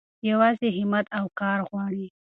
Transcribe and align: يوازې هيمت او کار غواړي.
يوازې 0.29 0.67
هيمت 0.77 1.05
او 1.17 1.25
کار 1.39 1.59
غواړي. 1.69 2.05